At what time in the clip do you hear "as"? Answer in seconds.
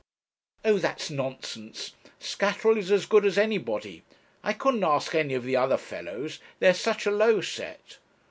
2.91-3.05, 3.23-3.37